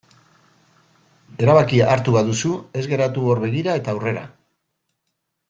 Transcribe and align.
Erabakia 1.45 1.89
hartu 1.97 2.15
baduzu 2.15 2.55
ez 2.81 2.87
geratu 2.95 3.27
hor 3.35 3.43
begira 3.45 3.77
eta 3.83 3.95
aurrera. 3.95 4.27